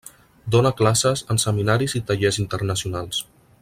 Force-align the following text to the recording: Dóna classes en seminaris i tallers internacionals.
Dóna 0.55 0.71
classes 0.79 1.23
en 1.35 1.41
seminaris 1.45 1.97
i 2.01 2.03
tallers 2.09 2.43
internacionals. 2.47 3.25